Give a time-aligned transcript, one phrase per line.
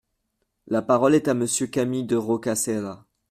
[0.65, 3.05] La parole est à Monsieur Camille de Rocca Serra.